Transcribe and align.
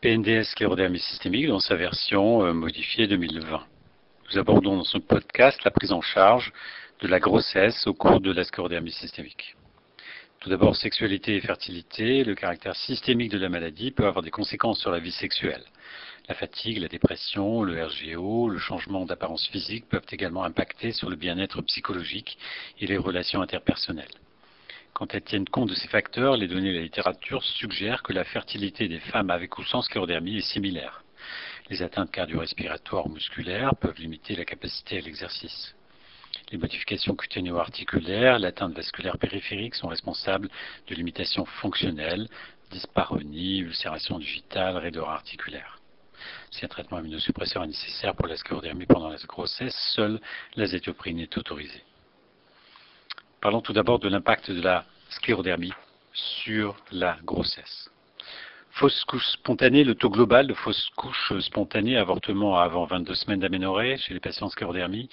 PNDS 0.00 0.44
sclérodermie 0.44 1.00
systémique 1.00 1.48
dans 1.48 1.58
sa 1.58 1.74
version 1.74 2.44
euh, 2.44 2.52
modifiée 2.52 3.06
2020. 3.06 3.60
Nous 4.30 4.38
abordons 4.38 4.76
dans 4.76 4.84
ce 4.84 4.98
podcast 4.98 5.62
la 5.64 5.70
prise 5.70 5.92
en 5.92 6.00
charge 6.00 6.52
de 7.00 7.08
la 7.08 7.18
grossesse 7.18 7.86
au 7.86 7.94
cours 7.94 8.20
de 8.20 8.32
la 8.32 8.44
sclérodermie 8.44 8.92
systémique. 8.92 9.56
Tout 10.40 10.50
d'abord, 10.50 10.76
sexualité 10.76 11.36
et 11.36 11.40
fertilité. 11.40 12.22
Le 12.24 12.34
caractère 12.34 12.76
systémique 12.76 13.32
de 13.32 13.38
la 13.38 13.48
maladie 13.48 13.90
peut 13.90 14.06
avoir 14.06 14.22
des 14.22 14.30
conséquences 14.30 14.78
sur 14.78 14.92
la 14.92 15.00
vie 15.00 15.12
sexuelle. 15.12 15.64
La 16.28 16.34
fatigue, 16.34 16.78
la 16.78 16.88
dépression, 16.88 17.62
le 17.62 17.82
RGO, 17.82 18.50
le 18.50 18.58
changement 18.58 19.06
d'apparence 19.06 19.46
physique 19.48 19.88
peuvent 19.88 20.04
également 20.10 20.44
impacter 20.44 20.92
sur 20.92 21.08
le 21.08 21.16
bien-être 21.16 21.62
psychologique 21.62 22.36
et 22.78 22.86
les 22.86 22.98
relations 22.98 23.40
interpersonnelles. 23.40 24.06
Quand 24.92 25.14
elles 25.14 25.22
tiennent 25.22 25.48
compte 25.48 25.70
de 25.70 25.74
ces 25.74 25.88
facteurs, 25.88 26.36
les 26.36 26.46
données 26.46 26.72
de 26.72 26.76
la 26.76 26.82
littérature 26.82 27.42
suggèrent 27.42 28.02
que 28.02 28.12
la 28.12 28.24
fertilité 28.24 28.88
des 28.88 28.98
femmes 28.98 29.30
avec 29.30 29.56
ou 29.56 29.64
sans 29.64 29.80
sclérodermie 29.80 30.36
est 30.36 30.52
similaire. 30.52 31.02
Les 31.70 31.82
atteintes 31.82 32.10
cardio-respiratoires 32.10 33.06
ou 33.06 33.10
musculaires 33.10 33.74
peuvent 33.76 33.98
limiter 33.98 34.36
la 34.36 34.44
capacité 34.44 34.98
à 34.98 35.00
l'exercice. 35.00 35.74
Les 36.52 36.58
modifications 36.58 37.16
cutanéo-articulaires, 37.16 38.38
l'atteinte 38.38 38.74
vasculaire 38.74 39.16
périphérique 39.16 39.74
sont 39.74 39.88
responsables 39.88 40.50
de 40.88 40.94
limitations 40.94 41.46
fonctionnelles, 41.46 42.28
dyspareunie, 42.70 43.60
ulcération 43.60 44.18
digitale, 44.18 44.76
raideur 44.76 45.08
articulaire. 45.08 45.78
Si 46.50 46.64
un 46.64 46.68
traitement 46.68 46.98
immunosuppresseur 46.98 47.64
est 47.64 47.68
nécessaire 47.68 48.14
pour 48.14 48.26
la 48.26 48.36
sclérodermie 48.36 48.86
pendant 48.86 49.08
la 49.08 49.16
grossesse, 49.18 49.76
seule 49.94 50.20
l'azétioprine 50.56 51.20
est 51.20 51.36
autorisée. 51.36 51.82
Parlons 53.40 53.60
tout 53.60 53.72
d'abord 53.72 53.98
de 53.98 54.08
l'impact 54.08 54.50
de 54.50 54.60
la 54.60 54.84
sclérodermie 55.10 55.72
sur 56.12 56.76
la 56.90 57.18
grossesse. 57.24 57.90
Fausse 58.72 59.04
couche 59.04 59.26
spontanée, 59.26 59.82
le 59.82 59.94
taux 59.96 60.10
global 60.10 60.46
de 60.46 60.54
fausse 60.54 60.90
couche 60.94 61.32
spontanée, 61.40 61.96
avortement 61.96 62.58
avant 62.58 62.84
22 62.84 63.14
semaines 63.14 63.40
d'aménorrhée 63.40 63.96
chez 63.96 64.14
les 64.14 64.20
patients 64.20 64.48
sclérodermie 64.48 65.08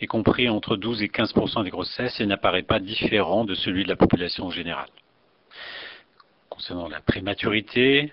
est 0.00 0.06
compris 0.06 0.48
entre 0.48 0.76
12 0.76 1.02
et 1.02 1.08
15% 1.08 1.64
des 1.64 1.70
grossesses 1.70 2.20
et 2.20 2.26
n'apparaît 2.26 2.62
pas 2.62 2.80
différent 2.80 3.44
de 3.44 3.54
celui 3.54 3.84
de 3.84 3.88
la 3.88 3.96
population 3.96 4.50
générale. 4.50 4.88
Concernant 6.48 6.88
la 6.88 7.00
prématurité, 7.00 8.12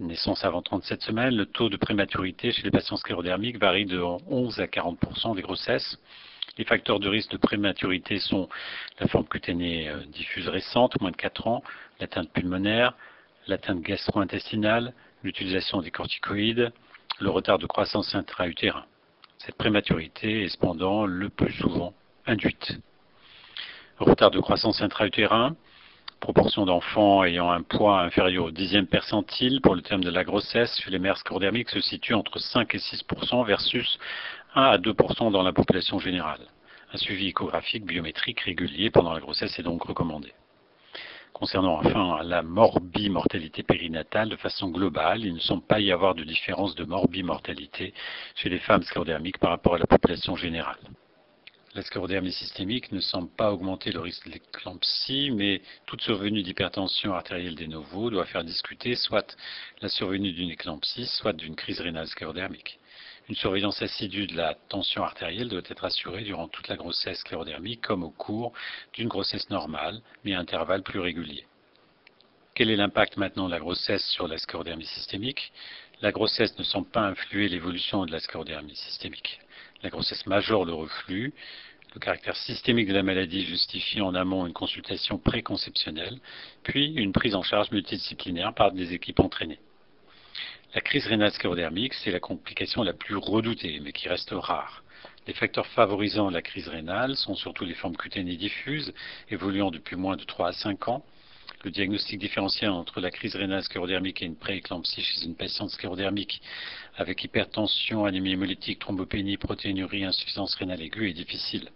naissance 0.00 0.44
avant 0.44 0.62
37 0.62 1.02
semaines, 1.02 1.34
le 1.34 1.46
taux 1.46 1.68
de 1.68 1.76
prématurité 1.76 2.52
chez 2.52 2.62
les 2.62 2.70
patients 2.70 2.96
sclérodermiques 2.96 3.58
varie 3.58 3.86
de 3.86 4.00
11 4.00 4.60
à 4.60 4.66
40% 4.66 5.34
des 5.34 5.42
grossesses 5.42 5.98
les 6.58 6.64
facteurs 6.64 6.98
de 6.98 7.08
risque 7.08 7.30
de 7.30 7.36
prématurité 7.36 8.18
sont 8.18 8.48
la 8.98 9.06
forme 9.06 9.26
cutanée 9.26 9.88
euh, 9.88 10.00
diffuse 10.06 10.48
récente, 10.48 11.00
moins 11.00 11.12
de 11.12 11.16
4 11.16 11.46
ans, 11.46 11.62
l'atteinte 12.00 12.30
pulmonaire, 12.32 12.94
l'atteinte 13.46 13.80
gastro-intestinale, 13.80 14.92
l'utilisation 15.22 15.80
des 15.80 15.90
corticoïdes, 15.90 16.72
le 17.20 17.30
retard 17.30 17.58
de 17.58 17.66
croissance 17.66 18.14
intra-utérin. 18.14 18.84
Cette 19.38 19.56
prématurité 19.56 20.42
est 20.42 20.48
cependant 20.48 21.06
le 21.06 21.28
plus 21.28 21.52
souvent 21.52 21.94
induite. 22.26 22.78
Retard 23.98 24.30
de 24.30 24.40
croissance 24.40 24.82
intra-utérin, 24.82 25.56
proportion 26.20 26.66
d'enfants 26.66 27.24
ayant 27.24 27.50
un 27.50 27.62
poids 27.62 28.00
inférieur 28.00 28.46
au 28.46 28.50
dixième 28.50 28.86
percentile 28.86 29.60
pour 29.60 29.74
le 29.74 29.82
terme 29.82 30.02
de 30.04 30.10
la 30.10 30.24
grossesse 30.24 30.80
chez 30.80 30.90
les 30.90 30.98
mères 30.98 31.16
scordémiques 31.18 31.70
se 31.70 31.80
situe 31.80 32.14
entre 32.14 32.38
5 32.38 32.74
et 32.74 32.78
6% 32.78 33.46
versus 33.46 33.98
1 34.54 34.62
à 34.62 34.78
2% 34.78 35.30
dans 35.30 35.42
la 35.42 35.52
population 35.52 35.98
générale. 35.98 36.40
Un 36.92 36.96
suivi 36.96 37.28
échographique 37.28 37.84
biométrique 37.84 38.40
régulier 38.40 38.90
pendant 38.90 39.12
la 39.12 39.20
grossesse 39.20 39.58
est 39.58 39.62
donc 39.62 39.82
recommandé. 39.82 40.32
Concernant 41.32 41.78
enfin 41.78 42.20
la 42.24 42.42
morbimortalité 42.42 43.62
périnatale, 43.62 44.28
de 44.28 44.36
façon 44.36 44.70
globale, 44.70 45.24
il 45.24 45.34
ne 45.34 45.38
semble 45.38 45.62
pas 45.62 45.80
y 45.80 45.92
avoir 45.92 46.14
de 46.14 46.24
différence 46.24 46.74
de 46.74 46.84
morbimortalité 46.84 47.94
chez 48.34 48.48
les 48.48 48.58
femmes 48.58 48.82
sclérodermiques 48.82 49.38
par 49.38 49.50
rapport 49.50 49.74
à 49.74 49.78
la 49.78 49.86
population 49.86 50.34
générale. 50.34 50.78
La 51.74 51.82
sclérodermie 51.82 52.32
systémique 52.32 52.92
ne 52.92 53.00
semble 53.00 53.28
pas 53.28 53.52
augmenter 53.52 53.92
le 53.92 54.00
risque 54.00 54.26
de 54.26 54.32
l'éclampsie, 54.32 55.30
mais 55.30 55.60
toute 55.84 56.00
survenue 56.00 56.42
d'hypertension 56.42 57.12
artérielle 57.12 57.56
des 57.56 57.66
novos 57.66 58.08
doit 58.08 58.24
faire 58.24 58.42
discuter 58.42 58.96
soit 58.96 59.36
la 59.82 59.90
survenue 59.90 60.32
d'une 60.32 60.50
éclampsie, 60.50 61.06
soit 61.06 61.34
d'une 61.34 61.56
crise 61.56 61.80
rénale 61.80 62.06
sclérodermique. 62.06 62.78
Une 63.28 63.34
surveillance 63.34 63.82
assidue 63.82 64.26
de 64.26 64.34
la 64.34 64.54
tension 64.70 65.02
artérielle 65.02 65.50
doit 65.50 65.60
être 65.68 65.84
assurée 65.84 66.22
durant 66.24 66.48
toute 66.48 66.68
la 66.68 66.76
grossesse 66.76 67.18
sclérodermique 67.18 67.82
comme 67.82 68.02
au 68.02 68.10
cours 68.10 68.54
d'une 68.94 69.08
grossesse 69.08 69.50
normale, 69.50 70.00
mais 70.24 70.34
à 70.34 70.40
intervalles 70.40 70.82
plus 70.82 71.00
réguliers. 71.00 71.46
Quel 72.54 72.70
est 72.70 72.76
l'impact 72.76 73.18
maintenant 73.18 73.46
de 73.46 73.52
la 73.52 73.60
grossesse 73.60 74.08
sur 74.08 74.26
la 74.26 74.38
sclérodermie 74.38 74.86
systémique? 74.86 75.52
La 76.00 76.12
grossesse 76.12 76.58
ne 76.58 76.64
semble 76.64 76.88
pas 76.88 77.02
influer 77.02 77.48
l'évolution 77.48 78.06
de 78.06 78.10
la 78.10 78.20
sclérodermie 78.20 78.74
systémique. 78.74 79.40
La 79.82 79.90
grossesse 79.90 80.26
majeure 80.26 80.64
le 80.64 80.72
reflux. 80.72 81.32
Le 81.94 82.00
caractère 82.00 82.36
systémique 82.36 82.88
de 82.88 82.94
la 82.94 83.04
maladie 83.04 83.44
justifie 83.44 84.00
en 84.00 84.14
amont 84.14 84.44
une 84.46 84.52
consultation 84.52 85.18
préconceptionnelle, 85.18 86.18
puis 86.64 86.92
une 86.94 87.12
prise 87.12 87.34
en 87.36 87.42
charge 87.42 87.70
multidisciplinaire 87.70 88.52
par 88.54 88.72
des 88.72 88.92
équipes 88.92 89.20
entraînées. 89.20 89.60
La 90.74 90.80
crise 90.80 91.06
rénale 91.06 91.32
sclérodermique, 91.32 91.94
c'est 91.94 92.10
la 92.10 92.20
complication 92.20 92.82
la 92.82 92.92
plus 92.92 93.16
redoutée, 93.16 93.80
mais 93.80 93.92
qui 93.92 94.08
reste 94.08 94.30
rare. 94.32 94.82
Les 95.28 95.32
facteurs 95.32 95.66
favorisant 95.68 96.28
la 96.28 96.42
crise 96.42 96.68
rénale 96.68 97.16
sont 97.16 97.36
surtout 97.36 97.64
les 97.64 97.74
formes 97.74 97.96
cutanées 97.96 98.36
diffuses, 98.36 98.92
évoluant 99.30 99.70
depuis 99.70 99.96
moins 99.96 100.16
de 100.16 100.24
3 100.24 100.48
à 100.48 100.52
5 100.52 100.88
ans. 100.88 101.04
Le 101.64 101.70
diagnostic 101.70 102.18
différentiel 102.18 102.70
entre 102.70 103.00
la 103.00 103.10
crise 103.10 103.34
rénale 103.34 103.64
sclérodermique 103.64 104.22
et 104.22 104.26
une 104.26 104.36
prééclampsie 104.36 105.02
chez 105.02 105.24
une 105.24 105.34
patiente 105.34 105.70
sclérodermique 105.70 106.40
avec 106.96 107.24
hypertension, 107.24 108.04
anémie 108.04 108.32
hémolytique, 108.32 108.78
thrombopénie, 108.78 109.36
protéinurie, 109.36 110.04
insuffisance 110.04 110.54
rénale 110.54 110.82
aiguë 110.82 111.10
est 111.10 111.14
difficile. 111.14 111.70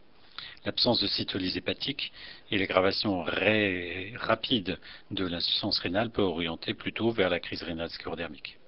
L'absence 0.64 1.00
de 1.00 1.08
cytolyse 1.08 1.56
hépatique 1.56 2.12
et 2.50 2.58
l'aggravation 2.58 3.22
rapide 3.22 4.78
de 5.10 5.26
l'insuffisance 5.26 5.80
rénale 5.80 6.10
peut 6.10 6.22
orienter 6.22 6.74
plutôt 6.74 7.10
vers 7.10 7.30
la 7.30 7.40
crise 7.40 7.62
rénale 7.62 7.90
sclérodermique 7.90 8.58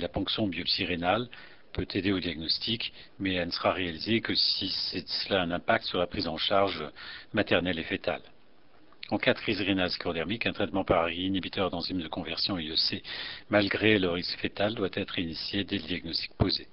la 0.00 0.08
ponction 0.08 0.46
biopsie 0.46 0.84
rénale 0.84 1.28
peut 1.72 1.86
aider 1.94 2.12
au 2.12 2.20
diagnostic, 2.20 2.92
mais 3.18 3.34
elle 3.34 3.48
ne 3.48 3.52
sera 3.52 3.72
réalisée 3.72 4.20
que 4.20 4.34
si 4.34 4.70
cela 4.70 5.40
a 5.40 5.44
un 5.44 5.50
impact 5.50 5.84
sur 5.84 5.98
la 5.98 6.06
prise 6.06 6.26
en 6.26 6.36
charge 6.36 6.82
maternelle 7.32 7.78
et 7.78 7.84
fétale. 7.84 8.22
En 9.10 9.18
cas 9.18 9.34
de 9.34 9.38
crise 9.38 9.60
rénale 9.60 9.90
sclérodermique, 9.90 10.46
un 10.46 10.52
traitement 10.52 10.82
par 10.82 11.10
inhibiteur 11.10 11.70
d'enzymes 11.70 12.02
de 12.02 12.08
conversion 12.08 12.58
IEC, 12.58 13.04
malgré 13.50 14.00
le 14.00 14.10
risque 14.10 14.36
fétal, 14.40 14.74
doit 14.74 14.88
être 14.94 15.18
initié 15.20 15.62
dès 15.62 15.76
le 15.76 15.84
diagnostic 15.84 16.32
posé. 16.34 16.66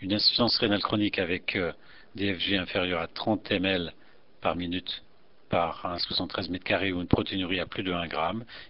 Une 0.00 0.14
insuffisance 0.14 0.56
rénale 0.56 0.82
chronique 0.82 1.18
avec 1.18 1.56
euh, 1.56 1.72
DFG 2.14 2.56
inférieur 2.56 3.02
à 3.02 3.06
30 3.06 3.50
ml 3.50 3.92
par 4.40 4.56
minute 4.56 5.02
par 5.50 5.84
1,73 5.84 6.50
m2 6.50 6.92
ou 6.92 7.00
une 7.02 7.06
protéinurie 7.06 7.60
à 7.60 7.66
plus 7.66 7.82
de 7.82 7.92
1 7.92 8.08
g 8.08 8.16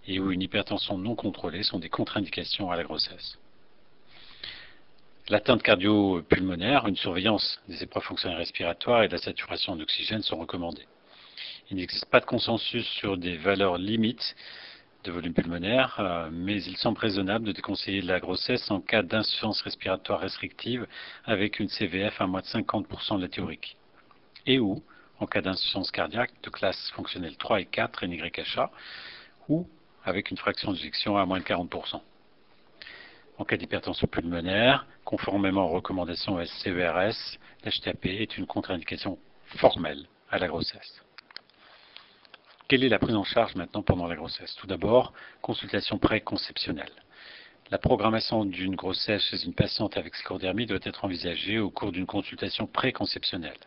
et 0.07 0.19
ou 0.19 0.31
une 0.31 0.41
hypertension 0.41 0.97
non 0.97 1.15
contrôlée 1.15 1.63
sont 1.63 1.79
des 1.79 1.89
contre-indications 1.89 2.69
à 2.69 2.75
la 2.75 2.83
grossesse. 2.83 3.37
L'atteinte 5.29 5.63
cardio-pulmonaire, 5.63 6.87
une 6.87 6.97
surveillance 6.97 7.61
des 7.69 7.83
épreuves 7.83 8.03
fonctionnelles 8.03 8.39
respiratoires 8.39 9.03
et 9.03 9.07
de 9.07 9.13
la 9.13 9.21
saturation 9.21 9.77
d'oxygène 9.77 10.23
sont 10.23 10.37
recommandées. 10.37 10.87
Il 11.71 11.77
n'existe 11.77 12.05
pas 12.07 12.19
de 12.19 12.25
consensus 12.25 12.85
sur 12.85 13.15
des 13.15 13.37
valeurs 13.37 13.77
limites 13.77 14.35
de 15.05 15.11
volume 15.11 15.33
pulmonaire, 15.33 15.95
euh, 16.01 16.29
mais 16.29 16.61
il 16.61 16.75
semble 16.75 16.99
raisonnable 16.99 17.45
de 17.45 17.53
déconseiller 17.53 18.01
la 18.01 18.19
grossesse 18.19 18.69
en 18.69 18.81
cas 18.81 19.03
d'insuffisance 19.03 19.61
respiratoire 19.61 20.19
restrictive 20.19 20.85
avec 21.23 21.59
une 21.59 21.69
CVF 21.69 22.19
à 22.19 22.27
moins 22.27 22.41
de 22.41 22.45
50% 22.45 23.15
de 23.15 23.21
la 23.21 23.29
théorique. 23.29 23.77
Et 24.45 24.59
ou 24.59 24.83
en 25.19 25.27
cas 25.27 25.39
d'insuffisance 25.39 25.91
cardiaque 25.91 26.33
de 26.43 26.49
classe 26.49 26.91
fonctionnelle 26.91 27.37
3 27.37 27.61
et 27.61 27.65
4 27.65 28.05
NYHA 28.05 28.69
ou 29.47 29.65
avec 30.03 30.29
une 30.29 30.37
fraction 30.37 30.73
d'éjection 30.73 31.15
à 31.15 31.25
moins 31.25 31.39
de 31.39 31.45
40%. 31.45 32.01
En 33.37 33.45
cas 33.45 33.55
d'hypertension 33.55 34.07
pulmonaire, 34.07 34.85
conformément 35.05 35.67
aux 35.67 35.75
recommandations 35.75 36.37
SCVRS, 36.43 37.37
l'HTAP 37.63 38.07
est 38.07 38.37
une 38.37 38.45
contre-indication 38.45 39.17
formelle 39.55 40.05
à 40.29 40.37
la 40.37 40.49
grossesse. 40.49 41.01
Quelle 42.71 42.85
est 42.85 42.87
la 42.87 42.99
prise 42.99 43.17
en 43.17 43.25
charge 43.25 43.55
maintenant 43.55 43.81
pendant 43.81 44.07
la 44.07 44.15
grossesse? 44.15 44.55
Tout 44.55 44.65
d'abord, 44.65 45.11
consultation 45.41 45.97
préconceptionnelle. 45.97 46.93
La 47.69 47.77
programmation 47.77 48.45
d'une 48.45 48.77
grossesse 48.77 49.23
chez 49.23 49.43
une 49.43 49.53
patiente 49.53 49.97
avec 49.97 50.15
sclerodermie 50.15 50.67
doit 50.67 50.79
être 50.83 51.03
envisagée 51.03 51.59
au 51.59 51.69
cours 51.69 51.91
d'une 51.91 52.05
consultation 52.05 52.67
préconceptionnelle. 52.67 53.57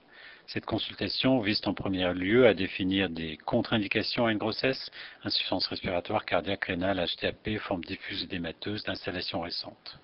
Cette 0.46 0.64
consultation 0.64 1.40
vise 1.40 1.60
en 1.66 1.74
premier 1.74 2.14
lieu 2.14 2.46
à 2.46 2.54
définir 2.54 3.10
des 3.10 3.36
contre-indications 3.36 4.24
à 4.24 4.32
une 4.32 4.38
grossesse, 4.38 4.90
insuffisance 5.22 5.66
respiratoire, 5.66 6.24
cardiaque, 6.24 6.64
rénale, 6.64 7.04
HTAP, 7.04 7.58
forme 7.58 7.84
diffuse 7.84 8.22
édémateuse 8.22 8.84
d'installation 8.84 9.42
récente. 9.42 9.98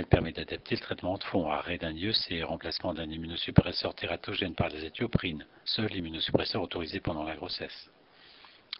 Elle 0.00 0.06
permet 0.06 0.32
d'adapter 0.32 0.76
le 0.76 0.80
traitement 0.80 1.18
de 1.18 1.24
fond, 1.24 1.50
arrêt 1.50 1.76
d'un 1.76 1.94
ius 1.94 2.26
et 2.30 2.42
remplacement 2.42 2.94
d'un 2.94 3.10
immunosuppresseur 3.10 3.94
tératogène 3.94 4.54
par 4.54 4.70
des 4.70 4.86
éthioprines, 4.86 5.44
seul 5.66 5.94
immunosuppresseur 5.94 6.62
autorisé 6.62 7.00
pendant 7.00 7.22
la 7.22 7.36
grossesse. 7.36 7.90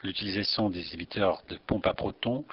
L'utilisation 0.02 0.70
des 0.70 0.80
inhibiteurs 0.88 1.42
de 1.50 1.58
pompe 1.66 1.86
à 1.86 1.92
protons, 1.92 2.46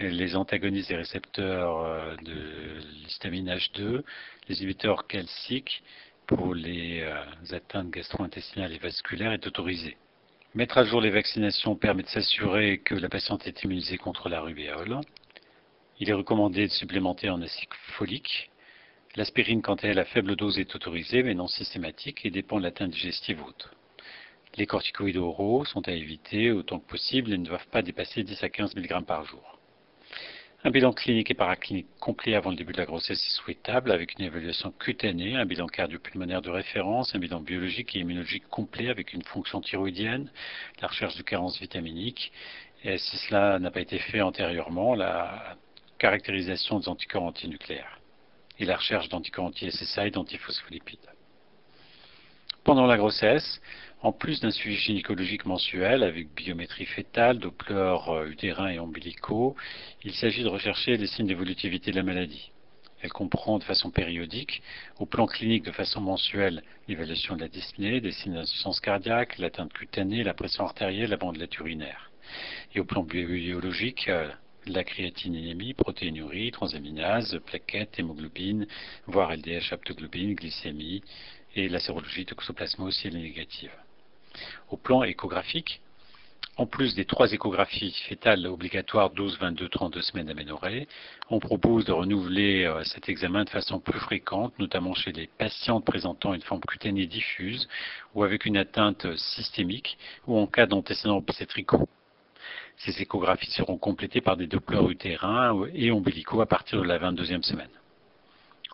les 0.00 0.34
antagonistes 0.34 0.88
des 0.88 0.96
récepteurs 0.96 1.78
euh, 1.78 2.16
de 2.16 2.80
l'histamine 3.04 3.48
H2, 3.48 4.02
les 4.48 4.58
inhibiteurs 4.58 5.06
calciques 5.06 5.84
pour 6.26 6.56
les 6.56 7.02
euh, 7.02 7.54
atteintes 7.54 7.90
gastro-intestinales 7.90 8.72
et 8.72 8.78
vasculaires 8.78 9.30
est 9.30 9.46
autorisée. 9.46 9.96
Mettre 10.56 10.78
à 10.78 10.84
jour 10.84 11.00
les 11.00 11.10
vaccinations 11.10 11.76
permet 11.76 12.02
de 12.02 12.08
s'assurer 12.08 12.78
que 12.78 12.96
la 12.96 13.08
patiente 13.08 13.46
est 13.46 13.62
immunisée 13.62 13.96
contre 13.96 14.28
la 14.28 14.40
rubéole. 14.40 14.98
Il 16.02 16.10
est 16.10 16.14
recommandé 16.14 16.66
de 16.66 16.72
supplémenter 16.72 17.30
en 17.30 17.40
acide 17.42 17.68
folique. 17.96 18.50
L'aspirine, 19.14 19.62
quant 19.62 19.76
à 19.76 19.86
elle, 19.86 20.00
à 20.00 20.04
faible 20.04 20.34
dose 20.34 20.58
est 20.58 20.74
autorisée, 20.74 21.22
mais 21.22 21.32
non 21.32 21.46
systématique 21.46 22.26
et 22.26 22.30
dépend 22.32 22.58
de 22.58 22.64
l'atteinte 22.64 22.90
digestive 22.90 23.40
haute. 23.40 23.70
Les 24.56 24.66
corticoïdes 24.66 25.18
oraux 25.18 25.64
sont 25.64 25.86
à 25.86 25.92
éviter 25.92 26.50
autant 26.50 26.80
que 26.80 26.88
possible 26.88 27.32
et 27.32 27.38
ne 27.38 27.46
doivent 27.46 27.68
pas 27.68 27.82
dépasser 27.82 28.24
10 28.24 28.42
à 28.42 28.48
15 28.48 28.74
mg 28.74 29.04
par 29.04 29.24
jour. 29.24 29.60
Un 30.64 30.72
bilan 30.72 30.92
clinique 30.92 31.30
et 31.30 31.34
paraclinique 31.34 31.86
complet 32.00 32.34
avant 32.34 32.50
le 32.50 32.56
début 32.56 32.72
de 32.72 32.78
la 32.78 32.86
grossesse 32.86 33.24
est 33.24 33.36
souhaitable 33.36 33.92
avec 33.92 34.18
une 34.18 34.24
évaluation 34.24 34.72
cutanée, 34.72 35.36
un 35.36 35.46
bilan 35.46 35.68
cardiopulmonaire 35.68 36.42
de 36.42 36.50
référence, 36.50 37.14
un 37.14 37.20
bilan 37.20 37.38
biologique 37.38 37.94
et 37.94 38.00
immunologique 38.00 38.48
complet 38.48 38.88
avec 38.88 39.12
une 39.12 39.22
fonction 39.22 39.60
thyroïdienne, 39.60 40.32
la 40.80 40.88
recherche 40.88 41.14
de 41.14 41.22
carence 41.22 41.60
vitaminique. 41.60 42.32
Et 42.82 42.98
si 42.98 43.18
cela 43.18 43.60
n'a 43.60 43.70
pas 43.70 43.80
été 43.80 44.00
fait 44.00 44.20
antérieurement, 44.20 44.96
la 44.96 45.56
caractérisation 46.02 46.80
des 46.80 46.88
anticorps 46.88 47.22
antinucléaires 47.22 48.00
et 48.58 48.64
la 48.64 48.76
recherche 48.76 49.08
d'anticorps 49.08 49.44
anti-SSI 49.44 50.00
et 50.00 50.10
d'antiphospholipides. 50.10 50.98
Pendant 52.64 52.86
la 52.86 52.96
grossesse, 52.96 53.60
en 54.02 54.10
plus 54.10 54.40
d'un 54.40 54.50
suivi 54.50 54.74
gynécologique 54.74 55.46
mensuel 55.46 56.02
avec 56.02 56.34
biométrie 56.34 56.86
fétale, 56.86 57.38
Doppler 57.38 57.96
euh, 58.08 58.28
utérin 58.28 58.68
et 58.70 58.80
ombilicaux, 58.80 59.54
il 60.02 60.12
s'agit 60.14 60.42
de 60.42 60.48
rechercher 60.48 60.96
les 60.96 61.06
signes 61.06 61.28
d'évolutivité 61.28 61.92
de 61.92 61.96
la 61.96 62.02
maladie. 62.02 62.50
Elle 63.00 63.12
comprend 63.12 63.60
de 63.60 63.64
façon 63.64 63.92
périodique, 63.92 64.60
au 64.98 65.06
plan 65.06 65.26
clinique 65.26 65.64
de 65.64 65.70
façon 65.70 66.00
mensuelle, 66.00 66.64
l'évaluation 66.88 67.36
de 67.36 67.42
la 67.42 67.48
dyspnée, 67.48 68.00
des 68.00 68.10
signes 68.10 68.34
d'insuffisance 68.34 68.80
cardiaque, 68.80 69.38
l'atteinte 69.38 69.72
cutanée, 69.72 70.24
la 70.24 70.34
pression 70.34 70.64
artérielle, 70.64 71.10
la 71.10 71.16
bandelette 71.16 71.56
urinaire. 71.58 72.10
Et 72.74 72.80
au 72.80 72.84
plan 72.84 73.04
biologique, 73.04 74.08
euh, 74.08 74.28
la 74.66 74.84
créatinémie, 74.84 75.74
protéinurie, 75.74 76.50
transaminase, 76.50 77.40
plaquettes, 77.46 77.98
hémoglobine, 77.98 78.66
voire 79.06 79.34
LDH, 79.34 79.72
aptoglobine, 79.72 80.34
glycémie, 80.34 81.02
et 81.54 81.68
la 81.68 81.80
sérologie 81.80 82.24
toxoplasmose 82.24 82.96
si 82.96 83.08
elle 83.08 83.16
est 83.16 83.22
négative. 83.22 83.72
Au 84.70 84.76
plan 84.76 85.02
échographique, 85.02 85.80
en 86.58 86.66
plus 86.66 86.94
des 86.94 87.06
trois 87.06 87.32
échographies 87.32 87.94
fétales 88.08 88.46
obligatoires 88.46 89.10
12, 89.10 89.38
22, 89.38 89.68
32 89.68 90.02
semaines 90.02 90.26
d'aménorrhée, 90.26 90.86
on 91.30 91.38
propose 91.38 91.86
de 91.86 91.92
renouveler 91.92 92.64
euh, 92.64 92.84
cet 92.84 93.08
examen 93.08 93.44
de 93.44 93.50
façon 93.50 93.80
plus 93.80 93.98
fréquente, 93.98 94.58
notamment 94.58 94.94
chez 94.94 95.12
les 95.12 95.28
patientes 95.28 95.84
présentant 95.84 96.34
une 96.34 96.42
forme 96.42 96.60
cutanée 96.60 97.06
diffuse 97.06 97.68
ou 98.14 98.22
avec 98.22 98.44
une 98.44 98.58
atteinte 98.58 99.16
systémique 99.16 99.96
ou 100.26 100.38
en 100.38 100.46
cas 100.46 100.66
d'antécédents 100.66 101.16
obstétricaux. 101.16 101.88
Ces 102.78 103.00
échographies 103.00 103.50
seront 103.50 103.78
complétées 103.78 104.20
par 104.20 104.36
des 104.36 104.46
dopplers 104.46 104.90
utérins 104.90 105.66
et 105.74 105.90
ombilicaux 105.90 106.40
à 106.40 106.46
partir 106.46 106.80
de 106.80 106.86
la 106.86 106.98
22e 106.98 107.42
semaine. 107.42 107.68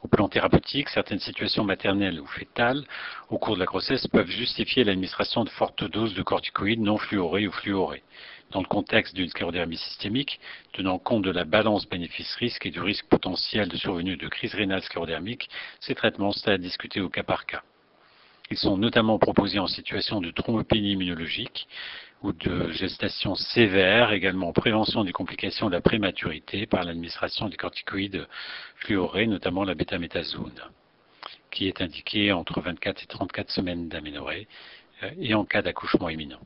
Au 0.02 0.06
plan 0.08 0.28
thérapeutique, 0.28 0.88
certaines 0.90 1.18
situations 1.18 1.64
maternelles 1.64 2.20
ou 2.20 2.26
fétales 2.26 2.84
au 3.30 3.38
cours 3.38 3.54
de 3.54 3.60
la 3.60 3.66
grossesse 3.66 4.06
peuvent 4.06 4.30
justifier 4.30 4.84
l'administration 4.84 5.42
de 5.42 5.50
fortes 5.50 5.82
doses 5.82 6.14
de 6.14 6.22
corticoïdes 6.22 6.80
non 6.80 6.98
fluorés 6.98 7.48
ou 7.48 7.52
fluorés. 7.52 8.04
Dans 8.52 8.60
le 8.60 8.66
contexte 8.66 9.14
d'une 9.14 9.28
sclérodermie 9.28 9.76
systémique, 9.76 10.38
tenant 10.72 10.98
compte 10.98 11.24
de 11.24 11.32
la 11.32 11.44
balance 11.44 11.88
bénéfice-risque 11.88 12.64
et 12.64 12.70
du 12.70 12.80
risque 12.80 13.06
potentiel 13.06 13.68
de 13.68 13.76
survenue 13.76 14.16
de 14.16 14.28
crise 14.28 14.54
rénale 14.54 14.82
sclérodermique, 14.82 15.50
ces 15.80 15.96
traitements 15.96 16.32
sont 16.32 16.48
à 16.48 16.58
discuter 16.58 17.00
au 17.00 17.08
cas 17.08 17.24
par 17.24 17.44
cas. 17.44 17.62
Ils 18.50 18.56
sont 18.56 18.78
notamment 18.78 19.18
proposés 19.18 19.58
en 19.58 19.66
situation 19.66 20.20
de 20.20 20.30
thrombopénie 20.30 20.92
immunologique, 20.92 21.68
ou 22.22 22.32
de 22.32 22.70
gestation 22.72 23.34
sévère, 23.34 24.12
également 24.12 24.52
prévention 24.52 25.04
des 25.04 25.12
complications 25.12 25.68
de 25.68 25.74
la 25.74 25.80
prématurité 25.80 26.66
par 26.66 26.84
l'administration 26.84 27.48
des 27.48 27.56
corticoïdes 27.56 28.26
fluorés, 28.76 29.26
notamment 29.26 29.64
la 29.64 29.74
bêta-méthazone, 29.74 30.60
qui 31.50 31.68
est 31.68 31.80
indiquée 31.80 32.32
entre 32.32 32.60
24 32.60 33.02
et 33.02 33.06
34 33.06 33.50
semaines 33.50 33.88
d'aménorrhée 33.88 34.48
euh, 35.04 35.10
et 35.20 35.34
en 35.34 35.44
cas 35.44 35.62
d'accouchement 35.62 36.08
imminent. 36.08 36.40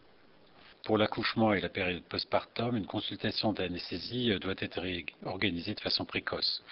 Pour 0.84 0.98
l'accouchement 0.98 1.54
et 1.54 1.60
la 1.60 1.68
période 1.68 2.02
postpartum, 2.02 2.76
une 2.76 2.86
consultation 2.86 3.52
d'anesthésie 3.52 4.32
euh, 4.32 4.38
doit 4.38 4.54
être 4.58 4.84
organisée 5.24 5.74
de 5.74 5.80
façon 5.80 6.04
précoce, 6.04 6.62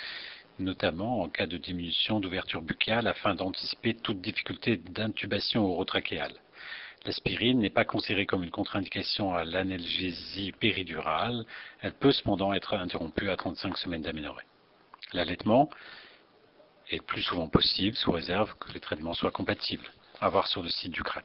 notamment 0.59 1.23
en 1.23 1.29
cas 1.29 1.47
de 1.47 1.57
diminution 1.57 2.21
d'ouverture 2.21 2.61
buccale 2.61 3.07
afin 3.07 3.35
d'anticiper 3.35 3.95
toute 3.95 4.21
difficulté 4.21 4.77
d'intubation 4.77 5.65
orotrachéale. 5.65 6.35
L'aspirine 7.07 7.61
n'est 7.61 7.71
pas 7.71 7.85
considérée 7.85 8.27
comme 8.27 8.43
une 8.43 8.51
contre-indication 8.51 9.35
à 9.35 9.45
l'analgésie 9.45 10.53
péridurale. 10.53 11.47
Elle 11.81 11.95
peut 11.95 12.13
cependant 12.13 12.53
être 12.53 12.75
interrompue 12.75 13.31
à 13.31 13.37
35 13.37 13.79
semaines 13.79 14.03
d'aménorrhée. 14.03 14.45
L'allaitement 15.15 15.71
est 16.91 16.97
le 16.97 17.03
plus 17.03 17.23
souvent 17.23 17.49
possible 17.49 17.97
sous 17.97 18.13
réserve 18.13 18.55
que 18.59 18.73
les 18.73 18.81
traitements 18.81 19.15
soient 19.15 19.31
compatibles. 19.31 19.91
À 20.21 20.29
voir 20.29 20.47
sur 20.49 20.63
le 20.63 20.69
site 20.69 20.93
du 20.93 21.03
CRAT. 21.03 21.23